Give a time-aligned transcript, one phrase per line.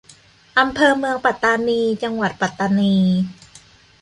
[0.59, 2.95] อำเภอเมืองปัตตานี จังหวัดปัตตานี